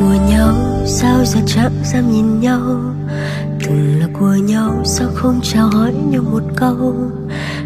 [0.00, 0.54] của nhau,
[0.86, 2.60] sao giờ chạm dám nhìn nhau?
[3.66, 6.94] Từng là của nhau, sao không chào hỏi nhau một câu?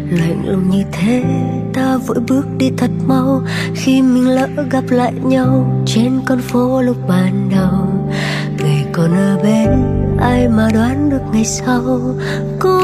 [0.09, 1.23] Lạnh lùng như thế,
[1.73, 3.41] ta vội bước đi thật mau.
[3.75, 7.87] Khi mình lỡ gặp lại nhau, trên con phố lúc ban đầu,
[8.59, 9.69] người còn ở bên,
[10.19, 12.01] ai mà đoán được ngày sau?
[12.59, 12.81] Có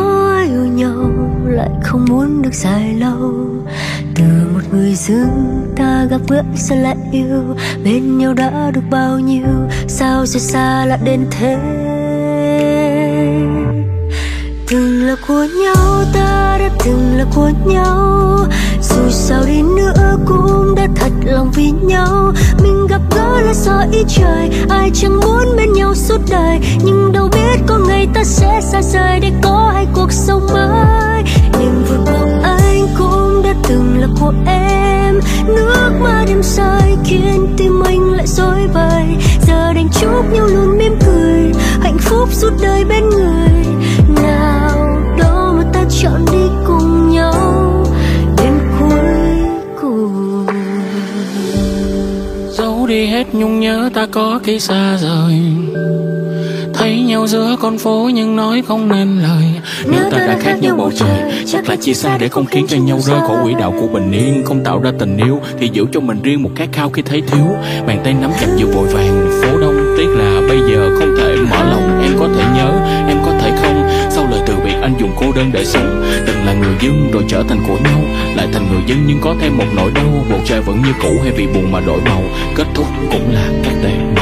[0.50, 1.12] yêu nhau,
[1.46, 3.51] lại không muốn được dài lâu
[4.72, 7.56] người dưng ta gặp gỡ sao lại yêu.
[7.84, 11.58] Bên nhau đã được bao nhiêu, sao sẽ xa lạ đến thế?
[14.68, 18.38] Từng là của nhau, ta đã từng là của nhau.
[18.82, 22.34] Dù sao đi nữa cũng đã thật lòng vì nhau.
[22.64, 26.60] Mình gặp gỡ là do ý trời, ai chẳng muốn bên nhau suốt đời.
[26.84, 30.91] Nhưng đâu biết có ngày ta sẽ xa rời để có hai cuộc sống mới.
[34.02, 35.20] Là của em.
[35.48, 39.06] Nước mắt em rơi khiến tim anh lại rối bời.
[39.48, 43.66] Giờ đành chúc nhau luôn mỉm cười, hạnh phúc suốt đời bên người.
[44.24, 47.86] Nào đó mà ta chọn đi cùng nhau
[48.38, 50.48] đến cuối cùng.
[52.52, 55.42] Giấu đi hết nhung nhớ ta có khi xa rời.
[56.82, 59.44] Thấy nhau giữa con phố nhưng nói không nên lời.
[59.86, 62.78] Nếu ta đã khác nhau bầu trời Chắc là chia xa để không khiến cho
[62.78, 65.86] nhau rơi khỏi quỹ đạo của bình yên Không tạo ra tình yêu Thì giữ
[65.92, 67.46] cho mình riêng một khát khao khi thấy thiếu.
[67.88, 71.36] Bàn tay nắm chặt vừa vội vàng Phố đông tiếc là bây giờ không thể
[71.52, 72.02] mở lòng.
[72.04, 72.72] Em có thể nhớ,
[73.08, 73.90] em có thể không.
[74.10, 76.04] Sau lời từ biệt anh dùng cô đơn để sống.
[76.28, 78.02] Từng là người dân rồi trở thành của nhau
[78.36, 80.26] Lại thành người dân nhưng có thêm một nỗi đau.
[80.30, 82.24] Bầu trời vẫn như cũ hay vì buồn mà đổi màu.
[82.56, 84.21] Kết thúc cũng là cách đầu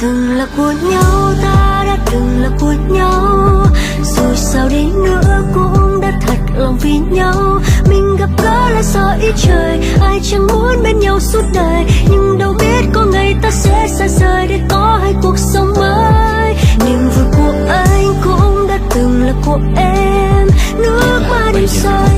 [0.00, 3.66] từng là của nhau ta đã từng là của nhau.
[4.02, 7.60] Dù sao đi nữa cũng đã thật lòng vì nhau.
[7.88, 11.84] Mình gặp gỡ là do ý trời ai chẳng muốn bên nhau suốt đời.
[12.10, 16.54] Nhưng đâu biết có ngày ta sẽ xa rời để có hai cuộc sống mới.
[16.86, 20.48] Niềm vui của anh cũng đã từng là của em.
[20.78, 22.09] Nước mắt đêm say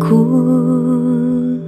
[0.00, 1.60] cuối cùng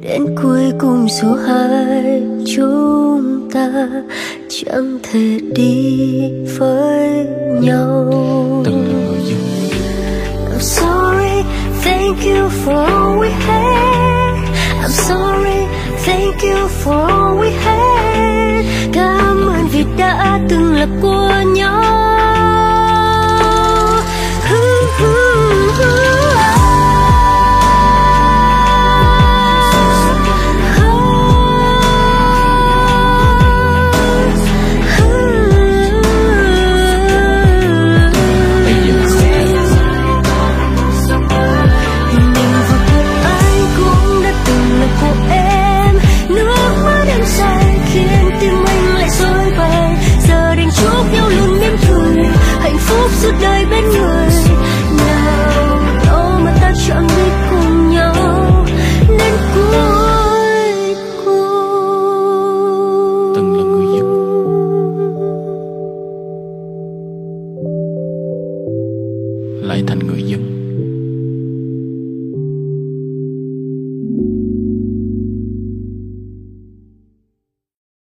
[0.00, 2.22] đến cuối cùng dù hai
[2.56, 3.88] chúng ta
[4.48, 7.26] chẳng thể đi với
[7.60, 8.04] nhau
[10.52, 11.44] I'm sorry,
[11.84, 14.34] thank you for all we had.
[14.82, 15.66] I'm sorry,
[16.06, 18.64] thank you for all we had.
[18.92, 22.07] Cảm ơn vì đã từng là của nhau.